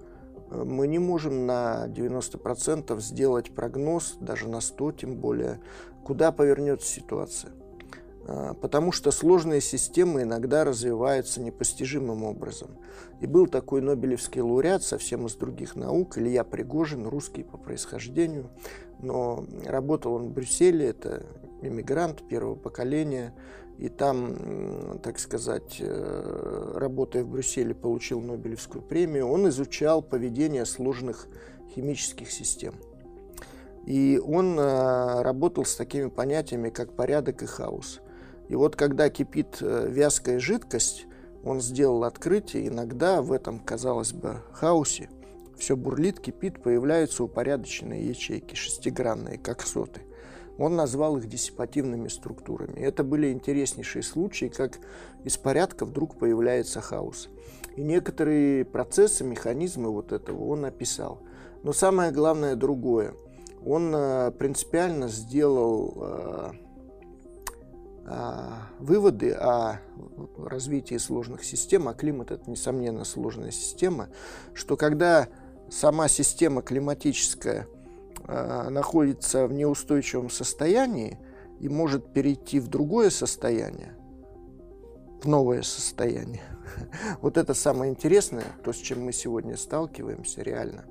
[0.53, 5.61] мы не можем на 90% сделать прогноз, даже на 100 тем более,
[6.05, 7.53] куда повернется ситуация.
[8.27, 12.71] А, потому что сложные системы иногда развиваются непостижимым образом.
[13.21, 18.51] И был такой Нобелевский лауреат совсем из других наук, Илья Пригожин, русский по происхождению,
[19.01, 21.25] но работал он в Брюсселе, это
[21.62, 23.35] иммигрант первого поколения,
[23.79, 29.29] и там, так сказать, э, работая в Брюсселе, получил Нобелевскую премию.
[29.29, 31.27] Он изучал поведение сложных
[31.75, 32.75] химических систем.
[33.87, 38.01] И он э, работал с такими понятиями, как порядок и хаос.
[38.49, 41.07] И вот когда кипит э, вязкая жидкость,
[41.43, 45.09] он сделал открытие, иногда в этом, казалось бы, хаосе
[45.57, 50.03] все бурлит, кипит, появляются упорядоченные ячейки, шестигранные, как соты.
[50.59, 52.79] Он назвал их диссипативными структурами.
[52.79, 54.79] Это были интереснейшие случаи, как
[55.25, 57.29] из порядка вдруг появляется хаос.
[57.77, 61.21] И некоторые процессы, механизмы вот этого он описал.
[61.62, 63.15] Но самое главное другое.
[63.65, 66.51] Он э, принципиально сделал э,
[68.07, 68.49] э,
[68.81, 69.81] выводы о
[70.37, 74.09] развитии сложных систем, а климат это, несомненно, сложная система,
[74.53, 75.29] что когда
[75.71, 77.67] сама система климатическая–
[78.27, 81.19] находится в неустойчивом состоянии
[81.61, 83.95] и может перейти в другое состояние,
[85.23, 86.43] в новое состояние.
[87.21, 90.85] Вот это самое интересное, то, с чем мы сегодня сталкиваемся реально,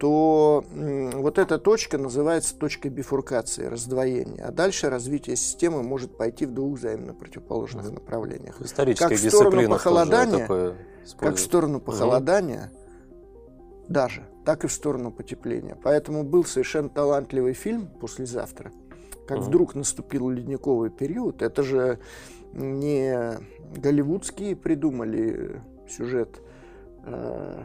[0.00, 4.46] то вот эта точка называется точкой бифуркации, раздвоения.
[4.46, 8.56] А дальше развитие системы может пойти в двух взаимно противоположных направлениях.
[8.96, 10.76] Как в сторону похолодания,
[11.18, 12.72] как в сторону похолодания,
[13.90, 15.76] даже так и в сторону потепления.
[15.82, 18.72] Поэтому был совершенно талантливый фильм «Послезавтра»,
[19.26, 21.42] как вдруг наступил ледниковый период.
[21.42, 21.98] Это же
[22.52, 23.38] не
[23.76, 26.40] голливудские придумали сюжет
[27.04, 27.62] э,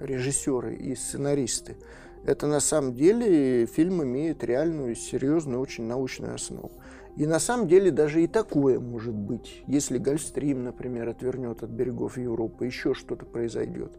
[0.00, 1.76] режиссеры и сценаристы.
[2.24, 6.72] Это на самом деле фильм имеет реальную, серьезную, очень научную основу.
[7.16, 12.16] И на самом деле даже и такое может быть, если Гольфстрим, например, отвернет от берегов
[12.16, 13.92] Европы, еще что-то произойдет.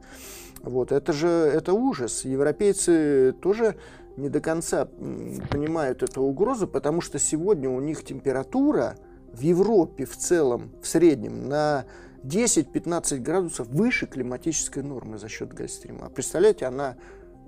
[0.64, 2.26] Вот, это же это ужас.
[2.26, 3.78] Европейцы тоже
[4.18, 8.98] не до конца понимают эту угрозу, потому что сегодня у них температура
[9.32, 11.86] в Европе в целом, в среднем, на
[12.24, 16.08] 10-15 градусов выше климатической нормы за счет Гольфстрима.
[16.08, 16.98] А представляете, она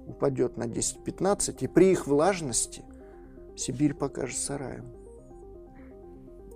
[0.07, 2.83] упадет на 10-15, и при их влажности
[3.57, 4.85] Сибирь покажется раем.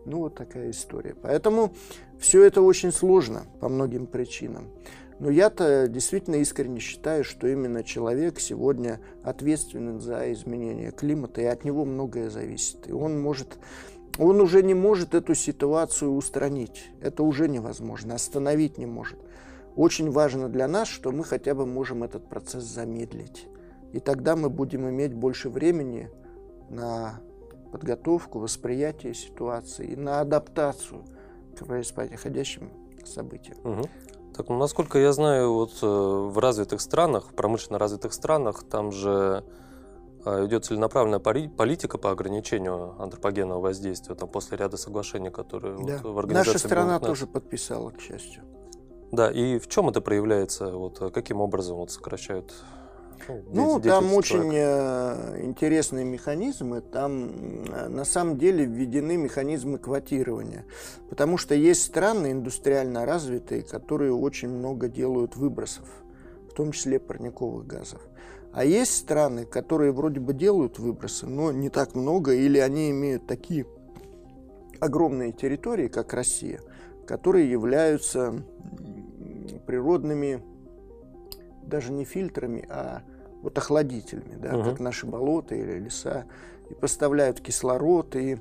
[0.06, 1.16] Ну, вот такая история.
[1.20, 1.74] Поэтому
[2.20, 4.70] все это очень сложно по многим причинам.
[5.20, 11.64] Но я-то действительно искренне считаю, что именно человек сегодня ответственен за изменение климата, и от
[11.64, 12.88] него многое зависит.
[12.88, 13.58] И он может
[14.18, 16.90] он уже не может эту ситуацию устранить.
[17.02, 19.20] Это уже невозможно, остановить не может.
[19.76, 23.48] Очень важно для нас, что мы хотя бы можем этот процесс замедлить.
[23.92, 26.10] И тогда мы будем иметь больше времени
[26.70, 27.20] на
[27.72, 31.04] подготовку, восприятие ситуации и на адаптацию
[31.58, 32.72] к происходящим
[33.04, 33.58] событиям.
[33.64, 33.90] Угу.
[34.36, 38.92] Так, ну, насколько я знаю, вот э, в развитых странах, в промышленно развитых странах, там
[38.92, 39.46] же
[40.26, 46.00] э, идет целенаправленная политика по ограничению антропогенного воздействия, там после ряда соглашений, которые да.
[46.04, 48.44] вот в организации Наша страна тоже подписала, к счастью.
[49.14, 50.72] Да, и в чем это проявляется?
[50.72, 52.54] Вот каким образом вот сокращают
[53.52, 56.82] ну, там очень э, интересные механизмы.
[56.82, 57.32] Там
[57.68, 60.66] э, на самом деле введены механизмы квотирования.
[61.10, 65.86] Потому что есть страны индустриально развитые, которые очень много делают выбросов,
[66.50, 68.02] в том числе парниковых газов.
[68.54, 73.28] А есть страны, которые вроде бы делают выбросы, но не так много, или они имеют
[73.28, 73.66] такие
[74.80, 76.62] огромные территории, как Россия,
[77.06, 78.44] которые являются
[79.66, 80.42] природными
[81.68, 83.02] даже не фильтрами, а
[83.42, 84.70] вот охладителями, да, угу.
[84.70, 86.26] как наши болота или леса,
[86.70, 88.38] и поставляют кислород, и,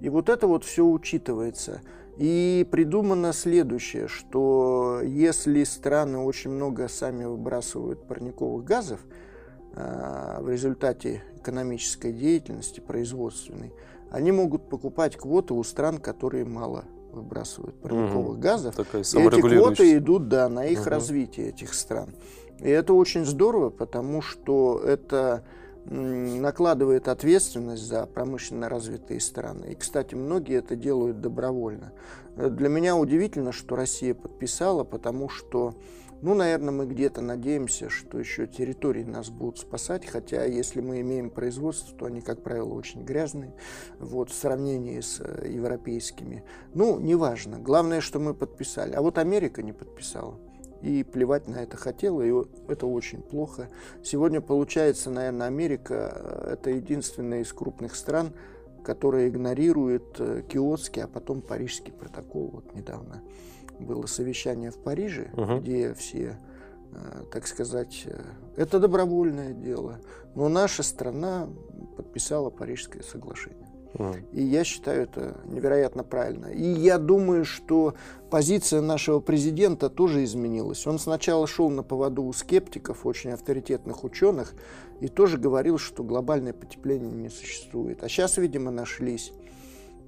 [0.00, 1.82] и вот это вот все учитывается.
[2.16, 9.00] И придумано следующее, что если страны очень много сами выбрасывают парниковых газов
[9.74, 13.74] э, в результате экономической деятельности, производственной,
[14.10, 18.40] они могут покупать квоты у стран, которые мало выбрасывают парниковых угу.
[18.40, 18.76] газов.
[18.76, 20.90] Такая и эти квоты идут да, на их угу.
[20.90, 22.14] развитие этих стран.
[22.60, 25.44] И это очень здорово, потому что это
[25.88, 29.66] накладывает ответственность за промышленно развитые страны.
[29.66, 31.92] И, кстати, многие это делают добровольно.
[32.34, 35.76] Для меня удивительно, что Россия подписала, потому что,
[36.22, 41.30] ну, наверное, мы где-то надеемся, что еще территории нас будут спасать, хотя если мы имеем
[41.30, 43.54] производство, то они, как правило, очень грязные,
[44.00, 46.42] вот, в сравнении с э, европейскими.
[46.74, 47.58] Ну, неважно.
[47.58, 48.92] Главное, что мы подписали.
[48.92, 50.36] А вот Америка не подписала
[50.86, 52.32] и плевать на это хотела, и
[52.68, 53.68] это очень плохо.
[54.04, 58.32] Сегодня, получается, наверное, Америка э,– это единственная из крупных стран,
[58.84, 62.50] которая игнорирует э, Киотский, а потом Парижский протокол.
[62.52, 63.20] Вот недавно
[63.80, 65.58] было совещание в Париже, угу.
[65.58, 66.38] где все,
[66.92, 68.06] э, так сказать,
[68.56, 69.98] это добровольное дело,
[70.36, 71.48] но наша страна
[71.96, 73.65] подписала Парижское соглашение.
[74.32, 76.46] И я считаю это невероятно правильно.
[76.46, 77.94] И я думаю, что
[78.30, 80.86] позиция нашего президента тоже изменилась.
[80.86, 84.54] Он сначала шел на поводу у скептиков, очень авторитетных ученых,
[85.00, 88.02] и тоже говорил, что глобальное потепление не существует.
[88.02, 89.32] А сейчас, видимо, нашлись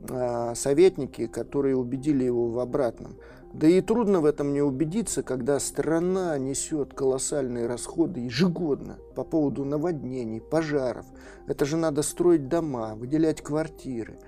[0.09, 3.16] э, советники, которые убедили его в обратном.
[3.52, 9.64] Да и трудно в этом не убедиться, когда страна несет колоссальные расходы ежегодно по поводу
[9.64, 11.06] наводнений, пожаров.
[11.46, 14.18] Это же надо строить дома, выделять квартиры.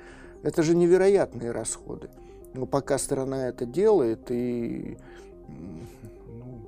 [0.42, 2.09] Это же невероятные расходы.
[2.54, 4.96] Но пока страна это делает, и
[5.48, 6.66] ну,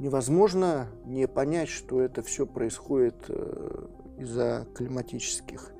[0.00, 3.86] невозможно не понять, что это все происходит э,
[4.18, 5.70] из-за климатических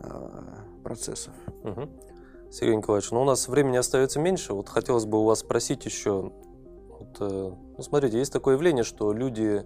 [0.00, 0.30] э,
[0.82, 1.32] процессов.
[1.62, 1.88] Угу.
[2.50, 4.54] Сергей Николаевич, ну у нас времени остается меньше.
[4.54, 6.32] Вот хотелось бы у вас спросить еще.
[6.88, 9.64] Вот, э, ну, смотрите, есть такое явление, что люди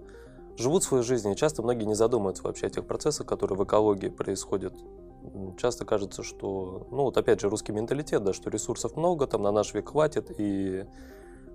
[0.56, 4.08] живут свою жизнь, и часто многие не задумываются вообще о тех процессах, которые в экологии
[4.08, 4.74] происходят.
[5.56, 9.52] Часто кажется, что, ну вот опять же, русский менталитет, да, что ресурсов много, там на
[9.52, 10.84] наш век хватит, и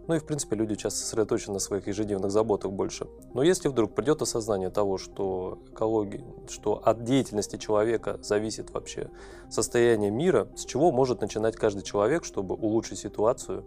[0.08, 3.08] ну и, в принципе, люди часто сосредоточены на своих ежедневных заботах больше.
[3.34, 9.10] Но если вдруг придет осознание того, что экология, что от деятельности человека зависит вообще
[9.50, 13.66] состояние мира, с чего может начинать каждый человек, чтобы улучшить ситуацию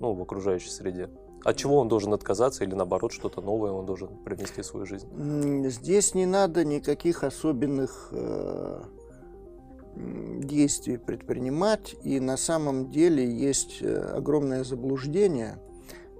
[0.00, 1.10] ну, в окружающей среде?
[1.44, 5.08] От чего он должен отказаться или наоборот что-то новое он должен привнести в свою жизнь?
[5.68, 8.82] Здесь не надо никаких особенных э,
[9.96, 15.58] действий предпринимать, и на самом деле есть э, огромное заблуждение,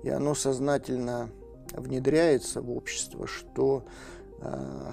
[0.03, 1.31] и оно сознательно
[1.73, 3.85] внедряется в общество, что
[4.41, 4.91] э,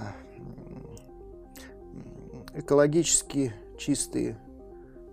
[2.56, 4.40] экологически чистые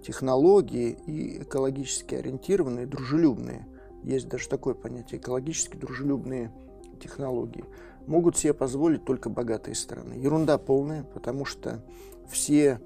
[0.03, 3.67] технологии и экологически ориентированные, дружелюбные,
[4.03, 6.53] есть даже такое понятие, экологически дружелюбные
[7.01, 7.65] технологии,
[8.07, 10.15] могут себе позволить только богатые страны.
[10.15, 11.85] Ерунда полная, потому что
[12.29, 12.81] все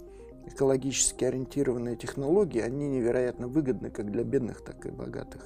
[0.47, 5.43] экологически ориентированные технологии, они невероятно выгодны как для бедных, так и богатых.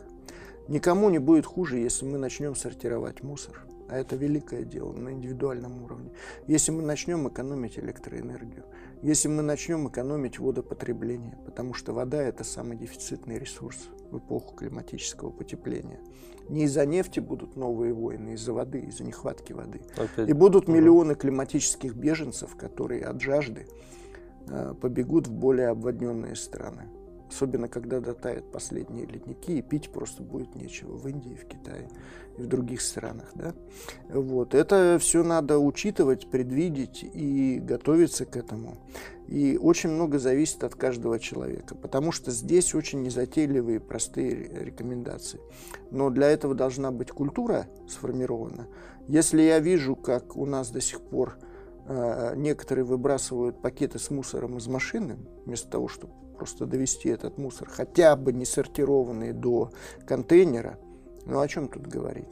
[0.69, 3.67] Никому не будет хуже, если мы начнем сортировать мусор.
[3.89, 6.11] а это великое дело на индивидуальном уровне,
[6.47, 8.65] если мы начнем экономить электроэнергию,
[9.03, 15.31] если мы начнем экономить водопотребление, потому что вода– это самый дефицитный ресурс в эпоху климатического
[15.31, 16.01] потепления.
[16.49, 19.81] Не из-за нефти будут новые войны, из-за воды, из-за нехватки воды.
[19.97, 20.29] Опять.
[20.29, 23.67] И будут миллионы климатических беженцев, которые от жажды
[24.81, 26.89] побегут в более обводненные страны.
[27.29, 31.89] Особенно, когда дотают последние ледники, и пить просто будет нечего в Индии, в Китае
[32.39, 33.33] и в других странах.
[33.35, 33.53] Да?
[34.09, 34.55] Вот.
[34.55, 38.79] Это все надо учитывать, предвидеть и готовиться к этому.
[39.27, 45.41] И очень много зависит от каждого человека, потому что здесь очень незатейливые, простые рекомендации.
[45.91, 48.69] Но для этого должна быть культура сформирована.
[49.09, 51.56] Если я вижу, как у нас до сих пор э,
[52.37, 58.17] некоторые выбрасывают пакеты с мусором из машины, вместо того, чтобы просто довести этот мусор, хотя
[58.17, 59.71] бы не сортированный до
[60.07, 60.79] контейнера,
[61.25, 62.29] ну о чем тут говорить?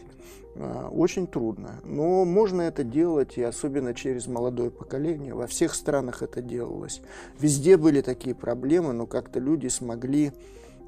[0.56, 1.80] А, очень трудно.
[1.84, 5.34] Но можно это делать, и особенно через молодое поколение.
[5.34, 7.02] Во всех странах это делалось.
[7.38, 10.32] Везде были такие проблемы, но как-то люди смогли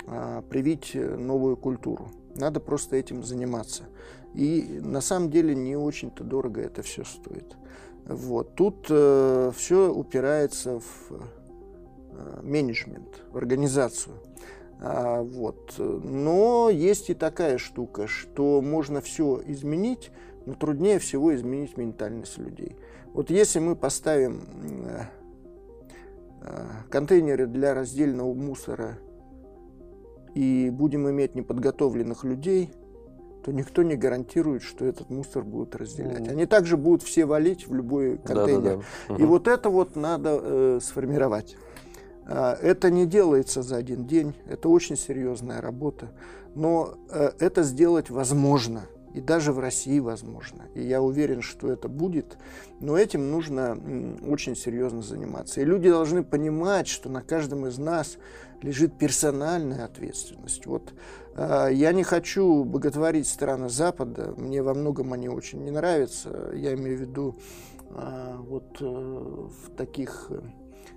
[0.06, 2.10] а, привить новую культуру.
[2.36, 3.84] Надо просто этим заниматься.
[4.34, 7.56] И на самом деле не очень-то дорого это все стоит.
[8.06, 8.54] Вот.
[8.54, 11.12] Тут э, все упирается в
[12.18, 14.16] Э, менеджмент, в организацию.
[14.80, 15.74] А, вот.
[15.78, 20.10] Но есть и такая штука, что можно все изменить,
[20.46, 22.76] но труднее всего изменить ментальность людей.
[23.12, 24.44] Вот если мы поставим
[24.88, 25.02] э,
[26.42, 28.98] э, контейнеры для раздельного мусора
[30.34, 32.70] и будем иметь неподготовленных людей,
[33.46, 36.26] то никто не гарантирует, что этот мусор будут разделять.
[36.26, 38.60] Они также будут все валить в любой контейнер.
[38.60, 39.14] Да, да, да.
[39.14, 39.22] Угу.
[39.22, 41.56] И вот это вот надо э, сформировать.
[42.26, 46.08] А, это не делается за один день, это очень серьезная работа,
[46.56, 50.64] но э, это сделать возможно, и даже в России возможно.
[50.74, 52.38] И я уверен, что это будет,
[52.80, 53.78] но этим нужно
[54.28, 55.60] очень серьезно заниматься.
[55.60, 58.18] И люди должны понимать, что на каждом из нас
[58.62, 60.66] лежит персональная ответственность.
[60.66, 60.94] Вот
[61.34, 66.52] а, я не хочу боготворить страны Запада, мне во многом они очень не нравятся.
[66.54, 67.36] Я имею в виду
[67.90, 70.40] а, вот э, в таких э,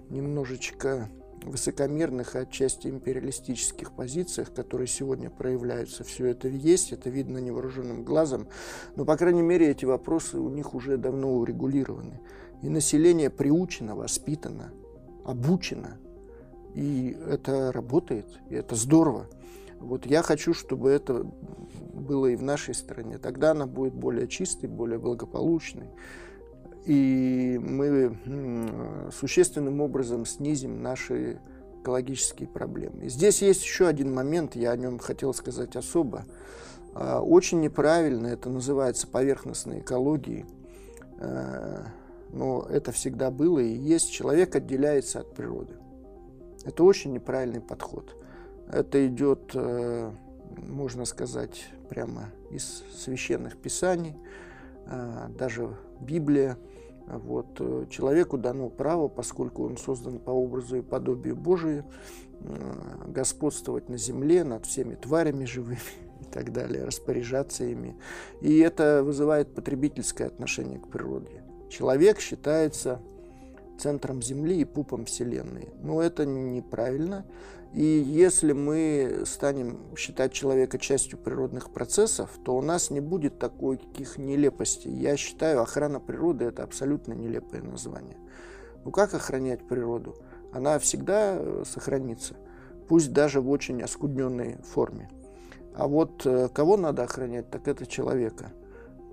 [0.09, 1.09] немножечко
[1.43, 6.03] высокомерных и отчасти империалистических позициях, которые сегодня проявляются.
[6.03, 8.47] Все это есть, это видно невооруженным глазом.
[8.95, 12.19] Но, по крайней мере, эти вопросы у них уже давно урегулированы.
[12.61, 14.71] И население приучено, воспитано,
[15.23, 15.97] обучено.
[16.75, 19.27] И это работает, и это здорово.
[19.79, 21.25] Вот я хочу, чтобы это
[21.93, 23.17] было и в нашей стране.
[23.17, 25.89] Тогда она будет более чистой, более благополучной
[26.85, 28.17] и мы
[29.11, 31.39] существенным образом снизим наши
[31.81, 33.09] экологические проблемы.
[33.09, 36.25] Здесь есть еще один момент, я о нем хотел сказать особо.
[36.95, 40.45] А, очень неправильно это называется поверхностной экологией,
[41.19, 41.85] а,
[42.33, 44.11] но это всегда было и есть.
[44.11, 45.75] Человек отделяется от природы.
[46.65, 48.15] Это очень неправильный подход.
[48.71, 50.11] Это идет, э,
[50.57, 54.15] можно сказать, прямо из священных писаний,
[54.85, 56.57] а, даже Библия
[57.17, 57.59] вот.
[57.59, 61.85] Э, человеку дано право, поскольку он создан по образу и подобию Божию,
[62.41, 65.79] э, господствовать на земле над всеми тварями живыми
[66.21, 67.95] и так далее, распоряжаться ими.
[68.41, 71.43] И это вызывает потребительское отношение к природе.
[71.69, 73.01] Человек считается
[73.79, 75.69] центром Земли и пупом Вселенной.
[75.81, 77.25] Но это неправильно.
[77.73, 84.17] И если мы станем считать человека частью природных процессов, то у нас не будет таких
[84.17, 84.91] нелепостей.
[84.91, 88.17] Я считаю, охрана природы– это абсолютно нелепое название.
[88.83, 90.15] Ну как охранять природу?
[90.51, 92.35] Она всегда э, сохранится,
[92.87, 95.09] пусть даже в очень оскудненной форме.
[95.75, 98.51] А вот э, кого надо охранять, так это человека,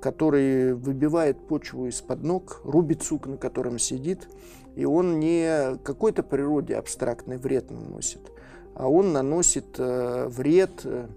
[0.01, 4.29] который выбивает почву из-под ног, рубит сук, на котором сидит,
[4.75, 8.21] и он не какой-то природе абстрактный вред наносит,
[8.75, 11.09] а он наносит э, вред э,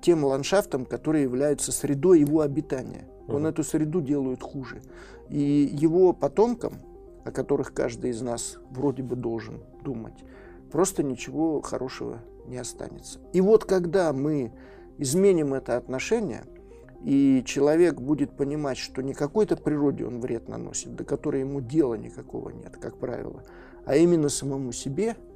[0.00, 3.08] тем ландшафтам, которые являются средой его обитания.
[3.26, 4.82] Он uh эту среду делает хуже.
[5.30, 5.40] И
[5.72, 6.74] его потомкам,
[7.24, 10.24] о которых каждый из нас вроде бы должен думать,
[10.70, 13.18] просто ничего хорошего не останется.
[13.32, 14.52] И вот когда мы
[14.98, 16.44] изменим это отношение,
[17.04, 21.94] и человек будет понимать, что не какой-то природе он вред наносит, до которой ему дела
[21.94, 23.44] никакого нет, как правило,
[23.86, 25.16] а именно самому себе–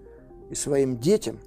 [0.50, 1.38] и своим детям,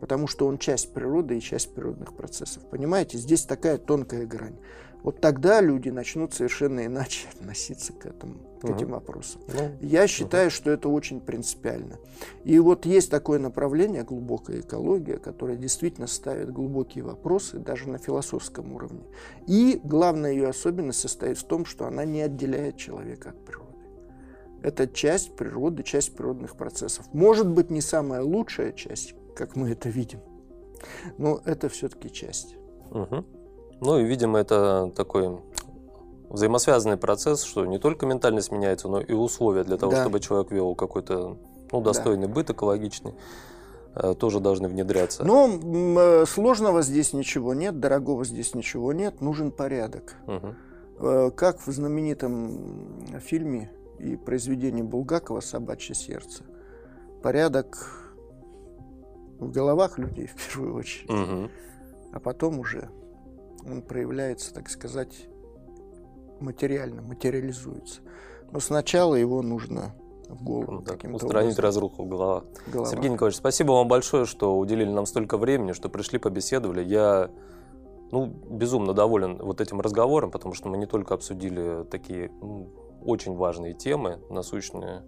[0.00, 2.62] потому что он часть природы и часть природных процессов.
[2.70, 4.56] Понимаете, здесь такая тонкая грань.
[5.02, 8.76] Вот тогда люди начнут совершенно иначе относиться к, этому, к Мгм.
[8.76, 9.40] этим вопросам.
[9.48, 11.98] Ну, Я считаю, что это очень принципиально.
[12.44, 18.72] И вот есть такое направление, глубокая экология, которое действительно ставит глубокие вопросы даже на философском
[18.72, 19.02] уровне.
[19.46, 23.66] И главная ее особенность состоит в том, что она не отделяет человека от природы.
[24.62, 27.06] Это часть природы, часть природных процессов.
[27.14, 30.20] Может быть, не самая лучшая часть, как мы это видим,
[31.16, 32.56] но это все-таки часть.
[32.90, 33.24] Мгм.
[33.80, 35.38] Ну и, видимо, это такой
[36.28, 40.02] взаимосвязанный процесс, что не только ментальность меняется, но и условия для того, Да.
[40.02, 41.36] чтобы человек вел какой-то
[41.72, 43.14] ну, достойный быт, экологичный,
[43.94, 45.24] э, тоже должны внедряться.
[45.24, 50.16] Но м, э, сложного здесь ничего нет, дорогого здесь ничего нет, нужен порядок.
[51.02, 56.42] Э, Как в знаменитом фильме и произведении Булгакова «Собачье сердце».
[57.22, 58.12] Порядок
[59.38, 61.50] в головах людей в первую очередь, Мгм.
[62.12, 62.90] а потом уже
[63.64, 65.26] он проявляется, так сказать,
[66.40, 68.00] материально, материализуется.
[68.50, 69.94] Но сначала его нужно
[70.28, 71.64] в голову Ну, так, каким-то устранить образом.
[71.64, 72.44] разруху в головах.
[72.72, 72.90] головах.
[72.90, 76.82] Сергей Николаевич, спасибо вам большое, что уделили нам столько времени, что пришли, побеседовали.
[76.82, 77.30] Я
[78.12, 82.68] ну, безумно доволен вот этим разговором, потому что мы не только обсудили такие ну,
[83.04, 85.02] очень важные темы, насущные,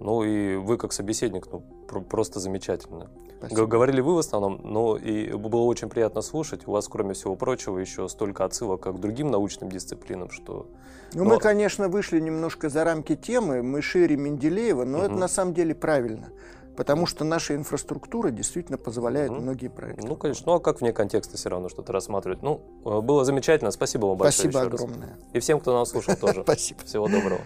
[0.00, 3.10] ну и вы как собеседник ну, про- просто замечательно.
[3.38, 3.66] Спасибо.
[3.66, 6.66] Говорили вы в основном, но и было очень приятно слушать.
[6.66, 10.66] У вас, кроме всего прочего, еще столько отсылок как к другим научным дисциплинам, что...
[11.12, 15.20] Ну, Но- мы, конечно, вышли немножко за рамки темы, мы шире Менделеева, но это Мгм.
[15.20, 16.30] на самом деле правильно,
[16.76, 19.42] потому что наша инфраструктура действительно позволяет Мгм.
[19.42, 20.06] многие проекты.
[20.06, 22.42] Ну, конечно, ну а как вне контекста все равно что-то рассматривать?
[22.42, 23.70] Ну, э, было замечательно.
[23.72, 24.80] Спасибо вам большое Спасибо еще раз.
[24.80, 25.16] огромное.
[25.34, 26.42] И всем, кто нас слушал тоже.
[26.44, 26.80] Спасибо.
[26.84, 27.42] Всего доброго.